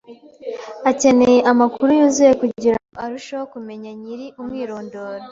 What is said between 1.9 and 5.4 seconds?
yuzuye kugira ngo arusheho kumenya nyiri umwirondoro